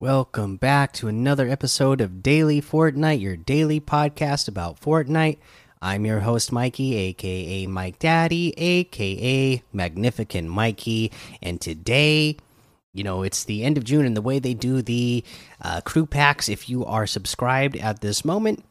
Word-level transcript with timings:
Welcome 0.00 0.56
back 0.56 0.94
to 0.94 1.08
another 1.08 1.46
episode 1.46 2.00
of 2.00 2.22
Daily 2.22 2.62
Fortnite, 2.62 3.20
your 3.20 3.36
daily 3.36 3.82
podcast 3.82 4.48
about 4.48 4.80
Fortnite. 4.80 5.36
I'm 5.82 6.06
your 6.06 6.20
host, 6.20 6.52
Mikey, 6.52 6.96
aka 6.96 7.66
Mike 7.66 7.98
Daddy, 7.98 8.54
aka 8.56 9.62
Magnificent 9.74 10.48
Mikey. 10.48 11.12
And 11.42 11.60
today, 11.60 12.38
you 12.94 13.04
know, 13.04 13.22
it's 13.22 13.44
the 13.44 13.62
end 13.62 13.76
of 13.76 13.84
June, 13.84 14.06
and 14.06 14.16
the 14.16 14.22
way 14.22 14.38
they 14.38 14.54
do 14.54 14.80
the 14.80 15.22
uh, 15.60 15.82
crew 15.82 16.06
packs, 16.06 16.48
if 16.48 16.70
you 16.70 16.82
are 16.86 17.06
subscribed 17.06 17.76
at 17.76 18.00
this 18.00 18.24
moment, 18.24 18.64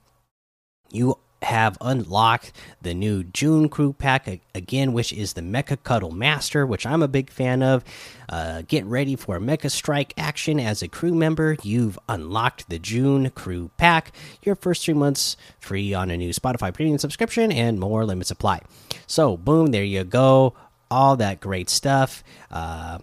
you 0.90 1.20
have 1.42 1.78
unlocked 1.82 2.52
the 2.82 2.94
new 2.94 3.24
June 3.24 3.70
crew 3.70 3.94
pack 3.94 4.42
again, 4.54 4.94
which 4.94 5.14
is 5.14 5.34
the 5.34 5.42
Mecha 5.42 5.82
Cuddle 5.84 6.12
Master, 6.12 6.66
which 6.66 6.86
I'm 6.86 7.02
a 7.02 7.08
big 7.08 7.30
fan 7.30 7.64
of. 7.64 7.84
Uh, 8.28 8.64
get 8.68 8.86
ready 8.86 9.16
for 9.16 9.40
Mecha 9.40 9.72
Strike 9.72 10.14
action 10.18 10.60
as 10.60 10.82
a 10.82 10.88
crew 10.88 11.14
member. 11.14 11.58
You've 11.64 11.98
unlocked 12.08 12.70
the 12.70 12.80
June 12.80 13.30
crew 13.32 13.72
pack. 13.78 14.12
Your 14.44 14.56
first 14.56 14.86
three 14.86 14.94
months 14.94 15.38
free 15.60 15.94
on 15.94 16.12
a 16.12 16.18
new 16.18 16.32
Spotify 16.32 16.74
premium 16.74 16.98
subscription, 16.98 17.52
and 17.52 17.80
more 17.80 18.06
limits 18.06 18.32
apply. 18.32 18.62
So, 19.08 19.38
boom, 19.38 19.68
there 19.68 19.84
you 19.84 20.04
go. 20.04 20.54
All 20.92 21.16
that 21.18 21.40
great 21.40 21.70
stuff. 21.70 22.24
Uh, 22.52 23.00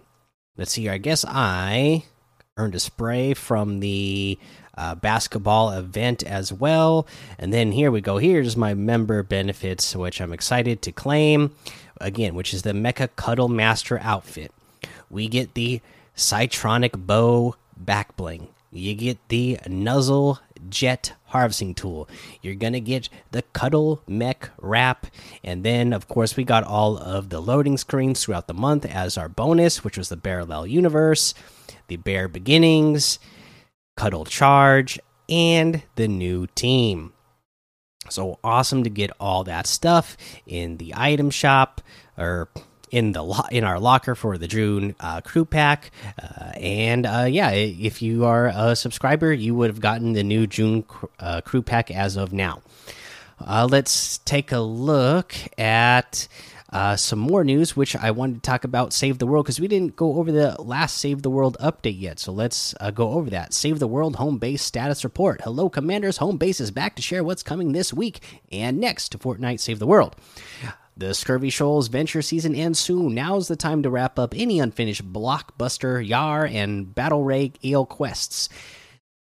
let's 0.57 0.71
see 0.71 0.83
here. 0.83 0.91
I 0.91 0.97
guess 0.97 1.25
I 1.27 2.03
earned 2.57 2.75
a 2.75 2.79
spray 2.79 3.33
from 3.33 3.79
the 3.79 4.37
uh, 4.77 4.95
basketball 4.95 5.71
event 5.71 6.23
as 6.23 6.53
well. 6.53 7.07
And 7.39 7.53
then 7.53 7.71
here 7.71 7.91
we 7.91 8.01
go. 8.01 8.17
Here's 8.17 8.55
my 8.55 8.73
member 8.73 9.23
benefits, 9.23 9.95
which 9.95 10.21
I'm 10.21 10.33
excited 10.33 10.81
to 10.83 10.91
claim 10.91 11.55
again, 11.99 12.35
which 12.35 12.53
is 12.53 12.61
the 12.61 12.73
Mecha 12.73 13.09
Cuddle 13.15 13.49
Master 13.49 13.99
outfit. 14.01 14.51
We 15.09 15.27
get 15.27 15.53
the 15.53 15.81
Cytronic 16.15 17.05
Bow 17.05 17.55
back 17.75 18.15
bling. 18.15 18.49
You 18.71 18.93
get 18.93 19.17
the 19.29 19.59
Nuzzle 19.67 20.39
Jet 20.69 21.13
harvesting 21.27 21.73
tool. 21.73 22.07
You're 22.41 22.55
gonna 22.55 22.79
get 22.79 23.09
the 23.31 23.43
Cuddle 23.53 24.01
Mech 24.07 24.49
wrap, 24.59 25.07
and 25.43 25.63
then 25.63 25.93
of 25.93 26.07
course 26.07 26.35
we 26.35 26.43
got 26.43 26.63
all 26.63 26.97
of 26.97 27.29
the 27.29 27.39
loading 27.39 27.77
screens 27.77 28.23
throughout 28.23 28.47
the 28.47 28.53
month 28.53 28.85
as 28.85 29.17
our 29.17 29.29
bonus, 29.29 29.83
which 29.83 29.97
was 29.97 30.09
the 30.09 30.17
Parallel 30.17 30.67
Universe, 30.67 31.33
the 31.87 31.97
Bare 31.97 32.27
Beginnings, 32.27 33.19
Cuddle 33.95 34.25
Charge, 34.25 34.99
and 35.29 35.83
the 35.95 36.07
new 36.07 36.47
team. 36.47 37.13
So 38.09 38.39
awesome 38.43 38.83
to 38.83 38.89
get 38.89 39.11
all 39.19 39.43
that 39.45 39.67
stuff 39.67 40.15
in 40.45 40.77
the 40.77 40.93
item 40.95 41.29
shop 41.29 41.81
or 42.17 42.49
in 42.89 43.11
the 43.11 43.47
in 43.51 43.63
our 43.63 43.79
locker 43.79 44.15
for 44.15 44.37
the 44.37 44.47
June 44.47 44.95
uh, 44.99 45.21
crew 45.21 45.45
pack. 45.45 45.91
Uh, 46.21 46.51
and 46.55 47.05
uh, 47.05 47.27
yeah, 47.29 47.51
if 47.51 48.01
you 48.01 48.25
are 48.25 48.47
a 48.53 48.75
subscriber, 48.75 49.33
you 49.33 49.55
would 49.55 49.69
have 49.69 49.81
gotten 49.81 50.13
the 50.13 50.23
new 50.23 50.47
June 50.47 50.85
uh, 51.19 51.41
crew 51.41 51.61
pack 51.61 51.91
as 51.91 52.15
of 52.15 52.31
now. 52.31 52.61
Uh, 53.39 53.67
let's 53.69 54.17
take 54.19 54.51
a 54.51 54.59
look 54.59 55.35
at 55.57 56.27
uh, 56.69 56.95
some 56.97 57.19
more 57.19 57.43
news, 57.43 57.77
which 57.77 57.95
I 57.95 58.11
wanted 58.11 58.35
to 58.35 58.41
talk 58.41 58.63
about 58.63 58.91
Save 58.91 59.19
the 59.19 59.27
World 59.27 59.45
because 59.45 59.59
we 59.59 59.69
didn't 59.69 59.95
go 59.95 60.15
over 60.15 60.31
the 60.31 60.61
last 60.61 60.97
Save 60.97 61.21
the 61.21 61.29
World 61.29 61.55
update 61.61 61.99
yet. 61.99 62.19
So 62.19 62.31
let's 62.33 62.75
uh, 62.81 62.91
go 62.91 63.11
over 63.11 63.29
that. 63.29 63.53
Save 63.53 63.79
the 63.79 63.87
World 63.87 64.17
home 64.17 64.37
base 64.37 64.61
status 64.61 65.03
report. 65.03 65.41
Hello, 65.41 65.69
Commanders. 65.69 66.17
Home 66.17 66.37
base 66.37 66.59
is 66.59 66.71
back 66.71 66.95
to 66.95 67.01
share 67.01 67.23
what's 67.23 67.43
coming 67.43 67.71
this 67.71 67.93
week 67.93 68.19
and 68.51 68.79
next 68.79 69.09
to 69.09 69.17
Fortnite 69.17 69.61
Save 69.61 69.79
the 69.79 69.87
World. 69.87 70.15
The 70.97 71.13
Scurvy 71.13 71.51
Shoals 71.51 71.89
venture 71.89 72.23
season 72.23 72.55
ends 72.55 72.79
soon. 72.79 73.13
Now's 73.13 73.47
the 73.47 73.55
time 73.55 73.83
to 73.83 73.89
wrap 73.89 74.17
up 74.17 74.33
any 74.35 74.59
unfinished 74.59 75.13
blockbuster, 75.13 76.05
Yar, 76.05 76.45
and 76.45 76.93
Battle 76.93 77.23
Ray 77.23 77.53
Ale 77.63 77.85
quests. 77.85 78.49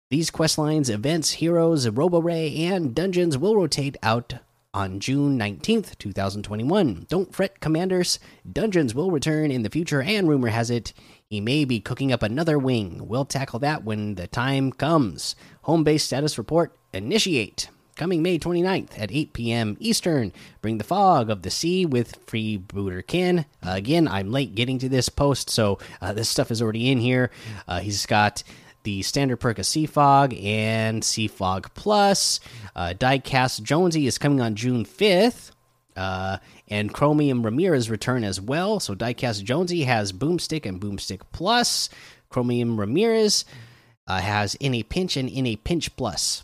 These 0.09 0.31
quest 0.31 0.57
lines, 0.57 0.89
events, 0.89 1.33
heroes, 1.33 1.87
Robo 1.87 2.19
Ray, 2.19 2.65
and 2.65 2.95
dungeons 2.95 3.37
will 3.37 3.55
rotate 3.55 3.95
out 4.01 4.33
on 4.73 4.99
June 4.99 5.37
19th, 5.37 5.97
2021. 5.97 7.05
Don't 7.09 7.33
fret, 7.33 7.59
Commanders. 7.59 8.19
Dungeons 8.51 8.93
will 8.93 9.11
return 9.11 9.51
in 9.51 9.63
the 9.63 9.69
future, 9.69 10.01
and 10.01 10.27
rumor 10.27 10.49
has 10.49 10.69
it 10.69 10.93
he 11.29 11.39
may 11.39 11.63
be 11.63 11.79
cooking 11.79 12.11
up 12.11 12.23
another 12.23 12.57
wing. 12.57 13.07
We'll 13.07 13.23
tackle 13.23 13.59
that 13.59 13.83
when 13.83 14.15
the 14.15 14.25
time 14.25 14.71
comes. 14.71 15.35
Home 15.61 15.83
base 15.83 16.03
status 16.03 16.39
report 16.39 16.75
initiate. 16.91 17.69
Coming 17.95 18.23
May 18.23 18.39
29th 18.39 18.99
at 18.99 19.11
8 19.11 19.33
p.m. 19.33 19.77
Eastern. 19.79 20.33
Bring 20.63 20.79
the 20.79 20.83
fog 20.83 21.29
of 21.29 21.43
the 21.43 21.51
sea 21.51 21.85
with 21.85 22.25
Freebooterkin. 22.25 23.45
Uh, 23.63 23.73
again, 23.73 24.07
I'm 24.07 24.31
late 24.31 24.55
getting 24.55 24.79
to 24.79 24.89
this 24.89 25.07
post, 25.07 25.51
so 25.51 25.77
uh, 26.01 26.13
this 26.13 26.29
stuff 26.29 26.49
is 26.49 26.63
already 26.63 26.89
in 26.89 26.97
here. 26.97 27.29
Uh, 27.67 27.81
he's 27.81 28.07
got 28.07 28.41
the 28.83 29.01
standard 29.01 29.37
perk 29.37 29.59
of 29.59 29.65
Sea 29.65 29.85
Fog 29.85 30.33
and 30.35 31.03
Sea 31.03 31.27
Fog 31.27 31.71
Plus. 31.73 32.39
Uh, 32.75 32.93
Diecast 32.97 33.63
Jonesy 33.63 34.07
is 34.07 34.17
coming 34.17 34.41
on 34.41 34.55
June 34.55 34.85
5th. 34.85 35.51
Uh, 35.95 36.37
and 36.69 36.93
Chromium 36.93 37.43
Ramirez 37.43 37.89
return 37.89 38.23
as 38.23 38.39
well. 38.39 38.79
So 38.79 38.95
Diecast 38.95 39.43
Jonesy 39.43 39.83
has 39.83 40.13
Boomstick 40.13 40.65
and 40.65 40.79
Boomstick 40.79 41.21
Plus. 41.33 41.89
Chromium 42.29 42.79
Ramirez 42.79 43.43
uh, 44.07 44.19
has 44.19 44.55
In 44.55 44.73
a 44.73 44.83
Pinch 44.83 45.17
and 45.17 45.29
In 45.29 45.45
a 45.45 45.55
Pinch 45.57 45.95
Plus. 45.97 46.43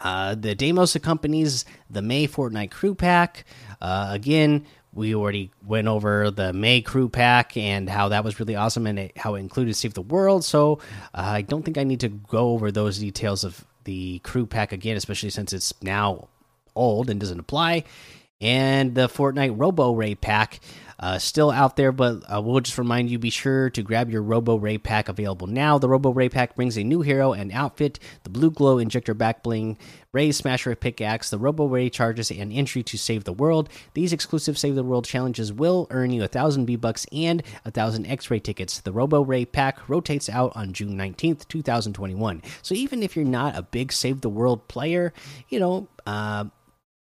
Uh, 0.00 0.34
the 0.34 0.54
Deimos 0.54 0.94
accompanies 0.94 1.64
the 1.88 2.02
May 2.02 2.26
Fortnite 2.26 2.70
Crew 2.70 2.94
Pack. 2.94 3.44
Uh, 3.80 4.08
again, 4.10 4.66
we 4.96 5.14
already 5.14 5.50
went 5.64 5.86
over 5.88 6.30
the 6.30 6.52
May 6.52 6.80
crew 6.80 7.08
pack 7.08 7.56
and 7.56 7.88
how 7.88 8.08
that 8.08 8.24
was 8.24 8.40
really 8.40 8.56
awesome 8.56 8.86
and 8.86 8.98
it, 8.98 9.16
how 9.16 9.34
it 9.34 9.40
included 9.40 9.76
Save 9.76 9.94
the 9.94 10.02
World. 10.02 10.44
So 10.44 10.80
uh, 11.14 11.20
I 11.20 11.42
don't 11.42 11.64
think 11.64 11.76
I 11.76 11.84
need 11.84 12.00
to 12.00 12.08
go 12.08 12.50
over 12.50 12.72
those 12.72 12.98
details 12.98 13.44
of 13.44 13.64
the 13.84 14.20
crew 14.20 14.46
pack 14.46 14.72
again, 14.72 14.96
especially 14.96 15.30
since 15.30 15.52
it's 15.52 15.74
now 15.82 16.28
old 16.74 17.10
and 17.10 17.20
doesn't 17.20 17.38
apply. 17.38 17.84
And 18.40 18.94
the 18.94 19.08
Fortnite 19.08 19.54
Robo 19.58 19.94
Ray 19.94 20.14
pack 20.14 20.60
uh, 20.98 21.18
still 21.18 21.50
out 21.50 21.76
there, 21.76 21.92
but 21.92 22.22
uh, 22.32 22.40
we'll 22.40 22.60
just 22.60 22.78
remind 22.78 23.10
you 23.10 23.18
be 23.18 23.30
sure 23.30 23.68
to 23.70 23.82
grab 23.82 24.10
your 24.10 24.22
Robo 24.22 24.56
Ray 24.56 24.78
pack 24.78 25.08
available 25.08 25.46
now. 25.46 25.78
The 25.78 25.88
Robo 25.88 26.10
Ray 26.10 26.28
pack 26.28 26.54
brings 26.54 26.76
a 26.76 26.84
new 26.84 27.02
hero 27.02 27.32
and 27.32 27.52
outfit, 27.52 27.98
the 28.22 28.30
Blue 28.30 28.50
Glow 28.50 28.78
Injector 28.78 29.12
Back 29.14 29.42
Bling, 29.42 29.76
Ray 30.12 30.32
Smasher 30.32 30.74
Pickaxe, 30.74 31.28
the 31.28 31.38
Robo 31.38 31.66
Ray 31.66 31.90
charges, 31.90 32.30
and 32.30 32.52
entry 32.52 32.82
to 32.82 32.96
Save 32.96 33.24
the 33.24 33.32
World. 33.32 33.68
These 33.92 34.12
exclusive 34.12 34.56
Save 34.56 34.74
the 34.74 34.82
World 34.82 35.04
challenges 35.04 35.52
will 35.52 35.86
earn 35.90 36.10
you 36.10 36.24
a 36.24 36.28
thousand 36.28 36.66
V 36.66 36.76
Bucks 36.76 37.06
and 37.12 37.42
a 37.64 37.70
thousand 37.70 38.06
X 38.06 38.30
Ray 38.30 38.40
tickets. 38.40 38.80
The 38.80 38.92
Robo 38.92 39.22
Ray 39.22 39.44
pack 39.44 39.88
rotates 39.88 40.30
out 40.30 40.52
on 40.56 40.72
June 40.72 40.96
19th, 40.96 41.46
2021. 41.48 42.42
So 42.62 42.74
even 42.74 43.02
if 43.02 43.16
you're 43.16 43.24
not 43.24 43.56
a 43.56 43.62
big 43.62 43.92
Save 43.92 44.22
the 44.22 44.30
World 44.30 44.66
player, 44.68 45.12
you 45.48 45.60
know, 45.60 45.88
uh, 46.06 46.46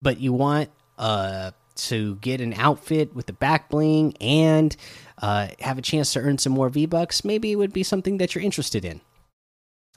but 0.03 0.21
you 0.21 0.33
want 0.33 0.71
uh 0.99 1.53
to 1.79 2.17
get 2.17 2.41
an 2.41 2.53
outfit 2.55 3.15
with 3.15 3.27
the 3.27 3.33
back 3.33 3.71
bling 3.71 4.15
and 4.21 4.77
uh, 5.23 5.49
have 5.61 5.79
a 5.79 5.83
chance 5.83 6.13
to 6.13 6.21
earn 6.21 6.39
some 6.39 6.53
more 6.53 6.69
V 6.69 6.87
Bucks, 6.87 7.25
maybe 7.25 7.53
it 7.53 7.57
would 7.57 7.73
be 7.73 7.83
something 7.83 8.19
that 8.19 8.35
you're 8.35 8.45
interested 8.45 8.85
in. 8.85 9.01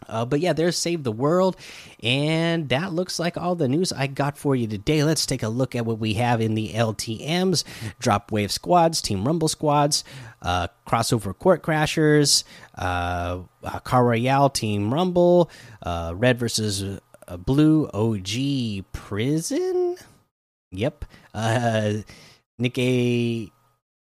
Uh, 0.07 0.25
but 0.25 0.39
yeah, 0.39 0.51
there's 0.51 0.77
Save 0.77 1.03
the 1.03 1.11
World. 1.11 1.55
And 2.01 2.69
that 2.69 2.91
looks 2.91 3.19
like 3.19 3.37
all 3.37 3.55
the 3.55 3.67
news 3.67 3.93
I 3.93 4.07
got 4.07 4.37
for 4.37 4.55
you 4.55 4.67
today. 4.67 5.03
Let's 5.03 5.25
take 5.25 5.43
a 5.43 5.49
look 5.49 5.75
at 5.75 5.85
what 5.85 5.99
we 5.99 6.15
have 6.15 6.41
in 6.41 6.55
the 6.55 6.69
LTMs 6.69 7.63
Drop 7.99 8.31
Wave 8.31 8.51
Squads, 8.51 9.01
Team 9.01 9.25
Rumble 9.25 9.47
Squads, 9.47 10.03
uh, 10.41 10.67
Crossover 10.87 11.37
Court 11.37 11.61
Crashers, 11.61 12.43
uh, 12.75 13.41
uh 13.63 13.79
Car 13.79 14.03
Royale, 14.05 14.49
Team 14.49 14.91
Rumble, 14.91 15.51
uh, 15.83 16.13
Red 16.15 16.39
versus 16.39 16.83
uh, 17.27 17.37
Blue, 17.37 17.87
OG 17.93 18.85
Prison. 18.91 19.97
Yep. 20.71 21.05
Uh, 21.33 21.93
Nick 22.57 22.77
A. 22.77 23.51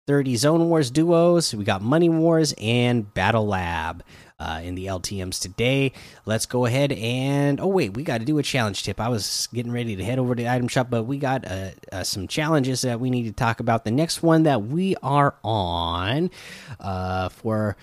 30 0.07 0.37
Zone 0.37 0.69
Wars 0.69 0.89
duos. 0.89 1.53
We 1.53 1.65
got 1.65 1.81
Money 1.81 2.07
Wars 2.07 2.53
and 2.61 3.13
Battle 3.13 3.45
Lab 3.45 4.03
uh, 4.39 4.61
in 4.63 4.75
the 4.75 4.85
LTMs 4.85 5.41
today. 5.41 5.91
Let's 6.25 6.45
go 6.45 6.65
ahead 6.65 6.93
and 6.93 7.59
oh 7.59 7.67
wait, 7.67 7.93
we 7.93 8.03
got 8.03 8.19
to 8.19 8.25
do 8.25 8.37
a 8.37 8.43
challenge 8.43 8.83
tip. 8.83 9.01
I 9.01 9.09
was 9.09 9.49
getting 9.53 9.71
ready 9.71 9.97
to 9.97 10.03
head 10.03 10.17
over 10.17 10.33
to 10.33 10.43
the 10.43 10.49
item 10.49 10.69
shop, 10.69 10.89
but 10.89 11.03
we 11.03 11.17
got 11.17 11.45
uh, 11.45 11.71
uh, 11.91 12.03
some 12.03 12.27
challenges 12.27 12.81
that 12.83 13.01
we 13.01 13.09
need 13.09 13.23
to 13.23 13.33
talk 13.33 13.59
about. 13.59 13.83
The 13.83 13.91
next 13.91 14.23
one 14.23 14.43
that 14.43 14.63
we 14.63 14.95
are 15.03 15.35
on 15.43 16.31
uh, 16.79 17.27
for 17.29 17.75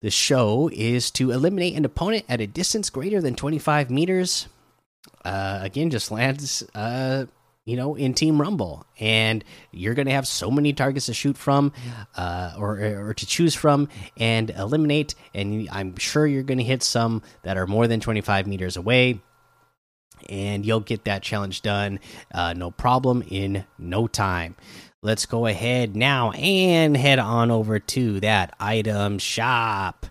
the 0.00 0.10
show 0.10 0.68
is 0.72 1.12
to 1.12 1.30
eliminate 1.30 1.76
an 1.76 1.84
opponent 1.84 2.24
at 2.28 2.40
a 2.40 2.46
distance 2.48 2.90
greater 2.90 3.20
than 3.20 3.36
25 3.36 3.88
meters. 3.88 4.48
Uh, 5.24 5.60
again, 5.62 5.90
just 5.90 6.10
lands 6.10 6.64
uh, 6.74 7.26
you 7.64 7.76
know, 7.76 7.94
in 7.94 8.12
Team 8.14 8.40
Rumble, 8.40 8.84
and 8.98 9.44
you're 9.70 9.94
going 9.94 10.06
to 10.06 10.12
have 10.12 10.26
so 10.26 10.50
many 10.50 10.72
targets 10.72 11.06
to 11.06 11.14
shoot 11.14 11.36
from, 11.36 11.72
uh, 12.16 12.54
or 12.58 12.80
or 13.08 13.14
to 13.14 13.26
choose 13.26 13.54
from 13.54 13.88
and 14.16 14.50
eliminate. 14.50 15.14
And 15.32 15.68
I'm 15.70 15.96
sure 15.96 16.26
you're 16.26 16.42
going 16.42 16.58
to 16.58 16.64
hit 16.64 16.82
some 16.82 17.22
that 17.42 17.56
are 17.56 17.66
more 17.66 17.86
than 17.86 18.00
25 18.00 18.46
meters 18.46 18.76
away, 18.76 19.20
and 20.28 20.66
you'll 20.66 20.80
get 20.80 21.04
that 21.04 21.22
challenge 21.22 21.62
done, 21.62 22.00
uh, 22.34 22.52
no 22.52 22.70
problem, 22.70 23.22
in 23.28 23.64
no 23.78 24.08
time. 24.08 24.56
Let's 25.04 25.26
go 25.26 25.46
ahead 25.46 25.96
now 25.96 26.30
and 26.32 26.96
head 26.96 27.18
on 27.18 27.50
over 27.50 27.78
to 27.80 28.20
that 28.20 28.54
item 28.60 29.18
shop. 29.18 30.06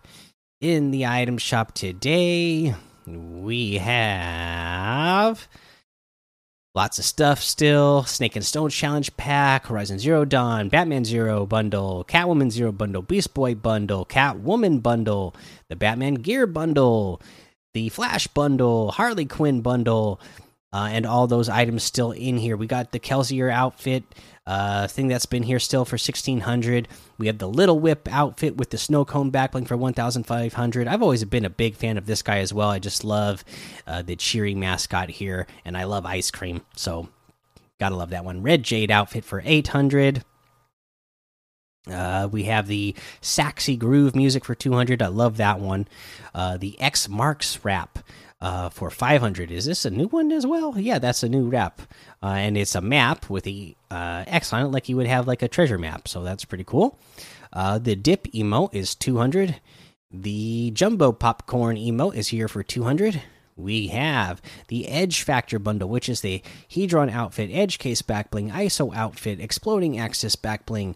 In 0.60 0.92
the 0.92 1.06
item 1.06 1.38
shop 1.38 1.74
today, 1.74 2.76
we 3.08 3.76
have 3.76 5.48
lots 6.74 7.00
of 7.00 7.06
stuff 7.06 7.42
still. 7.42 8.04
Snake 8.04 8.36
and 8.36 8.46
Stone 8.46 8.70
Challenge 8.70 9.16
Pack, 9.18 9.68
Horizon 9.68 10.00
Zero 10.00 10.26
Dawn, 10.26 10.70
Batman 10.70 11.06
Zero 11.06 11.46
Bundle, 11.46 12.06
Catwoman 12.08 12.52
Zero 12.52 12.72
Bundle, 12.72 13.02
Beast 13.02 13.34
Boy 13.34 13.56
Bundle, 13.56 14.06
Catwoman 14.06 14.82
Bundle, 14.82 15.36
the 15.68 15.76
Batman 15.76 16.16
Gear 16.16 16.48
Bundle, 16.48 17.22
the 17.74 17.90
Flash 17.90 18.28
Bundle, 18.28 18.92
Harley 18.92 19.26
Quinn 19.26 19.62
Bundle, 19.62 20.20
uh, 20.74 20.90
and 20.92 21.06
all 21.06 21.28
those 21.28 21.50
items 21.50 21.84
still 21.84 22.12
in 22.12 22.38
here. 22.38 22.56
We 22.56 22.68
got 22.68 22.92
the 22.92 23.00
Kelsier 23.00 23.52
outfit 23.52 24.04
uh, 24.48 24.88
thing 24.88 25.08
that's 25.08 25.26
been 25.26 25.44
here 25.44 25.60
still 25.60 25.86
for 25.86 25.96
1600. 25.96 26.88
We 27.18 27.28
have 27.28 27.38
the 27.38 27.50
Little 27.50 27.80
Whip 27.80 28.08
outfit 28.12 28.58
with 28.58 28.70
the 28.70 28.78
snow 28.78 29.06
cone 29.06 29.32
backbling 29.32 29.68
for 29.68 29.78
1500. 29.78 30.88
I've 30.88 31.02
always 31.02 31.24
been 31.26 31.46
a 31.46 31.50
big 31.50 31.76
fan 31.76 31.98
of 31.98 32.06
this 32.06 32.22
guy 32.22 32.40
as 32.40 32.54
well. 32.54 32.70
I 32.70 32.80
just 32.80 33.04
love 33.04 33.44
uh, 33.86 34.02
the 34.02 34.16
cheery 34.16 34.56
mascot 34.56 35.10
here, 35.10 35.46
and 35.66 35.78
I 35.78 35.84
love 35.84 36.06
ice 36.06 36.32
cream. 36.32 36.62
So, 36.76 37.10
gotta 37.80 37.96
love 37.96 38.12
that 38.12 38.26
one. 38.26 38.42
Red 38.42 38.64
Jade 38.64 38.92
outfit 38.92 39.26
for 39.26 39.42
800. 39.46 40.24
Uh, 41.90 42.30
we 42.32 42.44
have 42.44 42.68
the 42.68 42.96
Saxy 43.22 43.78
Groove 43.78 44.16
music 44.16 44.46
for 44.46 44.54
200. 44.54 45.02
I 45.02 45.08
love 45.08 45.38
that 45.38 45.60
one. 45.60 45.88
Uh, 46.34 46.58
the 46.58 46.80
X 46.80 47.10
Marks 47.10 47.64
wrap 47.66 48.00
uh, 48.42 48.70
for 48.70 48.90
500. 48.90 49.52
Is 49.52 49.66
this 49.66 49.86
a 49.86 49.90
new 49.90 50.08
one 50.08 50.32
as 50.32 50.46
well? 50.46 50.78
Yeah, 50.78 51.00
that's 51.00 51.24
a 51.24 51.30
new 51.30 51.48
wrap. 51.48 51.82
Uh, 52.22 52.28
and 52.28 52.58
it's 52.58 52.76
a 52.76 52.82
map 52.82 53.30
with 53.30 53.44
the 53.44 53.76
uh, 53.90 54.24
X 54.28 54.52
on 54.52 54.66
it, 54.66 54.70
like 54.70 54.90
you 54.90 54.98
would 54.98 55.08
have 55.08 55.28
like 55.28 55.42
a 55.42 55.48
treasure 55.48 55.78
map. 55.78 56.08
So 56.08 56.24
that's 56.24 56.46
pretty 56.46 56.64
cool. 56.64 56.98
Uh, 57.54 57.78
the 57.78 57.96
dip 57.96 58.26
emote 58.34 58.74
is 58.74 58.96
200. 58.96 59.60
The 60.10 60.72
jumbo 60.72 61.12
popcorn 61.12 61.78
emote 61.78 62.16
is 62.16 62.30
here 62.30 62.48
for 62.48 62.64
200. 62.64 63.22
We 63.56 63.88
have 63.88 64.42
the 64.70 64.88
Edge 64.88 65.22
Factor 65.22 65.60
bundle, 65.60 65.90
which 65.90 66.10
is 66.10 66.22
the 66.22 66.42
Hedron 66.70 67.12
outfit, 67.12 67.50
Edge 67.52 67.78
Case 67.78 68.02
backbling, 68.02 68.52
ISO 68.52 68.94
outfit, 68.96 69.40
Exploding 69.40 70.00
Axis 70.00 70.36
backbling, 70.36 70.96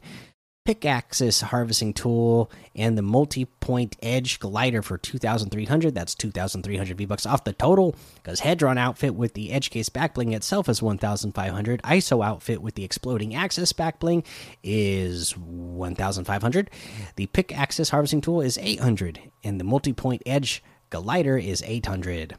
pickaxes 0.65 1.41
harvesting 1.41 1.93
tool 1.93 2.51
and 2.75 2.97
the 2.97 3.01
multi-point 3.03 3.95
edge 4.01 4.39
glider 4.39 4.81
for 4.81 4.97
2300 4.97 5.93
that's 5.93 6.15
2300 6.15 6.97
v 6.97 7.05
bucks 7.05 7.25
off 7.25 7.43
the 7.43 7.53
total 7.53 7.95
because 8.15 8.41
hedron 8.41 8.77
outfit 8.77 9.13
with 9.13 9.35
the 9.35 9.51
edge 9.51 9.69
case 9.69 9.89
backbling 9.89 10.35
itself 10.35 10.67
is 10.67 10.81
1500 10.81 11.81
iso 11.83 12.25
outfit 12.25 12.63
with 12.63 12.73
the 12.73 12.83
exploding 12.83 13.35
axis 13.35 13.71
backbling 13.73 14.25
is 14.63 15.37
1500 15.37 16.71
the 17.15 17.27
pickaxes 17.27 17.91
harvesting 17.91 18.21
tool 18.21 18.41
is 18.41 18.57
800 18.57 19.19
and 19.43 19.59
the 19.59 19.63
multi-point 19.63 20.23
edge 20.25 20.63
glider 20.89 21.37
is 21.37 21.63
800 21.63 22.37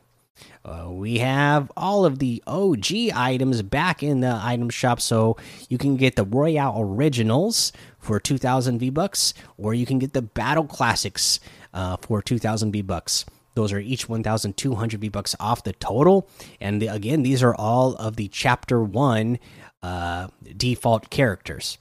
uh, 0.64 0.88
we 0.90 1.18
have 1.18 1.70
all 1.76 2.04
of 2.04 2.18
the 2.18 2.42
OG 2.46 2.86
items 3.14 3.62
back 3.62 4.02
in 4.02 4.20
the 4.20 4.38
item 4.42 4.70
shop, 4.70 5.00
so 5.00 5.36
you 5.68 5.78
can 5.78 5.96
get 5.96 6.16
the 6.16 6.24
Royale 6.24 6.76
Originals 6.80 7.72
for 7.98 8.20
2,000 8.20 8.78
V 8.78 8.90
bucks, 8.90 9.34
or 9.56 9.74
you 9.74 9.86
can 9.86 9.98
get 9.98 10.12
the 10.12 10.22
Battle 10.22 10.64
Classics 10.64 11.40
uh, 11.74 11.96
for 11.96 12.22
2,000 12.22 12.72
V 12.72 12.82
bucks. 12.82 13.24
Those 13.54 13.72
are 13.72 13.78
each 13.78 14.08
1,200 14.08 15.00
V 15.00 15.08
bucks 15.08 15.34
off 15.40 15.64
the 15.64 15.72
total, 15.72 16.28
and 16.60 16.80
the, 16.82 16.88
again, 16.88 17.22
these 17.22 17.42
are 17.42 17.54
all 17.54 17.94
of 17.94 18.16
the 18.16 18.28
Chapter 18.28 18.82
One 18.82 19.38
uh, 19.82 20.28
default 20.56 21.10
characters. 21.10 21.78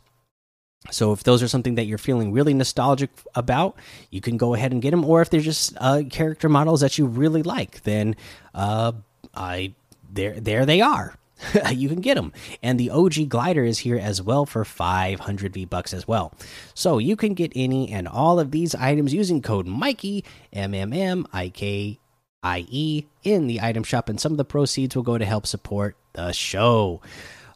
So 0.92 1.12
if 1.14 1.24
those 1.24 1.42
are 1.42 1.48
something 1.48 1.76
that 1.76 1.86
you're 1.86 1.98
feeling 1.98 2.32
really 2.32 2.54
nostalgic 2.54 3.10
about, 3.34 3.76
you 4.12 4.22
can 4.22 4.38
go 4.38 4.54
ahead 4.54 4.72
and 4.72 4.82
get 4.82 4.92
them. 4.92 5.04
Or 5.06 5.22
if 5.22 5.30
they're 5.30 5.42
just 5.42 5.76
uh, 5.78 6.04
character 6.10 6.50
models 6.50 6.82
that 6.82 6.98
you 6.98 7.06
really 7.06 7.44
like, 7.44 7.84
then 7.84 8.16
uh, 8.54 8.94
I 9.34 9.74
there 10.12 10.40
there 10.40 10.66
they 10.66 10.82
are. 10.82 11.18
you 11.72 11.90
can 11.90 12.00
get 12.00 12.16
them, 12.16 12.32
and 12.64 12.80
the 12.80 12.90
OG 12.90 13.28
glider 13.28 13.66
is 13.66 13.80
here 13.80 13.98
as 13.98 14.22
well 14.22 14.46
for 14.46 14.64
500 14.64 15.54
V 15.54 15.66
bucks 15.66 15.94
as 15.94 16.08
well. 16.08 16.34
So 16.74 16.98
you 16.98 17.18
can 17.18 17.34
get 17.34 17.52
any 17.56 17.92
and 17.92 18.08
all 18.08 18.40
of 18.40 18.52
these 18.52 18.74
items 18.74 19.14
using 19.14 19.42
code 19.42 19.68
Mikey 19.68 20.24
M 20.54 20.74
M 20.74 20.94
M 20.94 21.28
I 21.34 21.50
K 21.50 22.00
I 22.42 22.66
E 22.70 23.06
in 23.24 23.48
the 23.48 23.60
item 23.62 23.84
shop, 23.84 24.08
and 24.08 24.20
some 24.20 24.32
of 24.32 24.38
the 24.38 24.46
proceeds 24.46 24.96
will 24.96 25.04
go 25.04 25.18
to 25.18 25.26
help 25.26 25.46
support 25.46 25.98
the 26.14 26.32
show. 26.32 27.02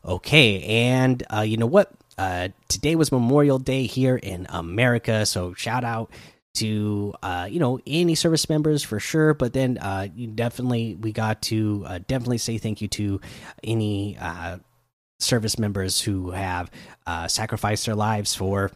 Okay, 0.04 0.64
and 0.64 1.24
uh, 1.34 1.42
you 1.42 1.56
know 1.58 1.66
what? 1.66 1.92
Uh, 2.20 2.50
today 2.68 2.98
was 2.98 3.14
Memorial 3.14 3.60
Day 3.60 3.86
here 3.86 4.18
in 4.18 4.46
America, 4.50 5.26
so 5.26 5.54
shout 5.54 5.86
out 5.86 6.12
to 6.56 7.14
uh, 7.24 7.48
you 7.50 7.62
know 7.62 7.80
any 7.88 8.14
service 8.14 8.50
members 8.50 8.84
for 8.84 9.00
sure. 9.00 9.34
But 9.34 9.54
then 9.54 9.78
uh, 9.78 10.10
definitely 10.36 10.96
we 10.96 11.14
got 11.14 11.42
to 11.44 11.86
uh, 11.88 12.00
definitely 12.10 12.40
say 12.40 12.58
thank 12.58 12.82
you 12.82 12.90
to 12.90 13.22
any 13.64 14.18
uh, 14.20 14.58
service 15.22 15.58
members 15.58 16.02
who 16.02 16.32
have 16.32 16.70
uh, 17.08 17.30
sacrificed 17.30 17.86
their 17.86 17.96
lives 17.96 18.36
for 18.36 18.70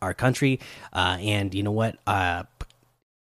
our 0.00 0.14
country. 0.14 0.60
Uh, 0.94 1.18
and 1.20 1.54
you 1.54 1.62
know 1.62 1.72
what? 1.72 1.98
Uh, 2.06 2.44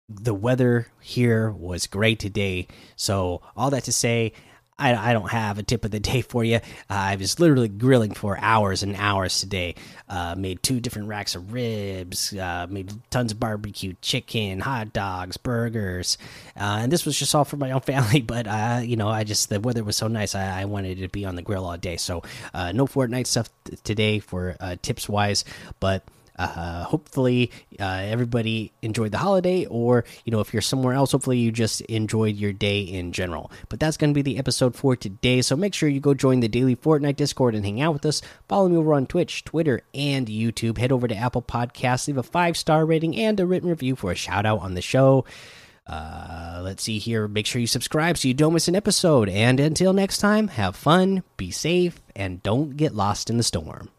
the 0.08 0.34
weather 0.34 0.88
here 1.00 1.52
was 1.52 1.86
great 1.86 2.18
today. 2.18 2.66
So 2.96 3.42
all 3.56 3.70
that 3.70 3.84
to 3.84 3.92
say, 3.92 4.32
I, 4.78 5.10
I 5.10 5.12
don't 5.12 5.30
have 5.30 5.58
a 5.58 5.62
tip 5.62 5.84
of 5.84 5.92
the 5.92 6.00
day 6.00 6.20
for 6.20 6.42
you. 6.42 6.56
Uh, 6.56 6.60
I 6.88 7.16
was 7.16 7.38
literally 7.38 7.68
grilling 7.68 8.12
for 8.12 8.36
hours 8.38 8.82
and 8.82 8.96
hours 8.96 9.38
today. 9.38 9.76
Uh, 10.08 10.34
made 10.36 10.62
two 10.62 10.80
different 10.80 11.08
racks 11.08 11.36
of 11.36 11.52
ribs. 11.52 12.32
Uh, 12.32 12.66
made 12.68 12.92
tons 13.10 13.32
of 13.32 13.38
barbecue 13.38 13.94
chicken, 14.00 14.60
hot 14.60 14.92
dogs, 14.92 15.36
burgers, 15.36 16.18
uh, 16.56 16.80
and 16.82 16.90
this 16.90 17.06
was 17.06 17.18
just 17.18 17.34
all 17.34 17.44
for 17.44 17.56
my 17.56 17.70
own 17.70 17.80
family. 17.82 18.20
But 18.20 18.46
uh, 18.48 18.80
you 18.82 18.96
know, 18.96 19.08
I 19.08 19.22
just 19.24 19.48
the 19.48 19.60
weather 19.60 19.84
was 19.84 19.96
so 19.96 20.08
nice. 20.08 20.34
I, 20.34 20.62
I 20.62 20.64
wanted 20.64 20.98
to 20.98 21.08
be 21.08 21.24
on 21.24 21.36
the 21.36 21.42
grill 21.42 21.64
all 21.64 21.76
day. 21.76 21.96
So 21.96 22.22
uh, 22.52 22.72
no 22.72 22.86
Fortnite 22.86 23.28
stuff 23.28 23.48
today 23.84 24.18
for 24.18 24.56
tips 24.82 25.08
wise, 25.08 25.44
but 25.78 26.02
uh, 26.36 26.84
hopefully 26.84 27.50
uh, 27.78 27.84
everybody 27.84 28.72
enjoyed 28.82 29.12
the 29.12 29.18
holiday 29.18 29.66
or 29.66 30.04
you 30.24 30.32
know 30.32 30.40
if 30.40 30.52
you're 30.52 30.62
somewhere 30.62 30.94
else 30.94 31.12
hopefully 31.12 31.38
you 31.38 31.52
just 31.52 31.80
enjoyed 31.82 32.36
your 32.36 32.52
day 32.52 32.80
in 32.80 33.12
general. 33.12 33.50
But 33.68 33.80
that's 33.80 33.96
going 33.96 34.10
to 34.10 34.14
be 34.14 34.22
the 34.22 34.38
episode 34.38 34.74
for 34.74 34.96
today. 34.96 35.42
So 35.42 35.56
make 35.56 35.74
sure 35.74 35.88
you 35.88 36.00
go 36.00 36.14
join 36.14 36.40
the 36.40 36.48
daily 36.48 36.76
fortnite 36.76 37.16
discord 37.16 37.54
and 37.54 37.64
hang 37.64 37.80
out 37.80 37.92
with 37.92 38.06
us. 38.06 38.22
Follow 38.48 38.68
me 38.68 38.76
over 38.76 38.94
on 38.94 39.06
twitch 39.06 39.44
twitter 39.44 39.82
and 39.94 40.26
youtube. 40.26 40.78
Head 40.78 40.92
over 40.92 41.08
to 41.08 41.16
apple 41.16 41.42
podcasts 41.42 42.06
leave 42.06 42.18
a 42.18 42.22
five 42.22 42.56
star 42.56 42.84
rating 42.84 43.16
and 43.16 43.38
a 43.38 43.46
written 43.46 43.68
review 43.68 43.96
for 43.96 44.10
a 44.10 44.16
shout 44.16 44.46
out 44.46 44.60
on 44.60 44.74
the 44.74 44.82
show. 44.82 45.24
Uh, 45.86 46.62
let's 46.64 46.82
see 46.82 46.98
here. 46.98 47.28
Make 47.28 47.46
sure 47.46 47.60
you 47.60 47.66
subscribe 47.66 48.16
so 48.16 48.26
you 48.26 48.34
don't 48.34 48.54
miss 48.54 48.68
an 48.68 48.74
episode. 48.74 49.28
And 49.28 49.60
until 49.60 49.92
next 49.92 50.18
time 50.18 50.48
have 50.48 50.76
fun 50.76 51.22
be 51.36 51.50
safe 51.50 52.00
and 52.16 52.42
don't 52.42 52.76
get 52.76 52.94
lost 52.94 53.28
in 53.28 53.36
the 53.36 53.42
storm 53.42 53.90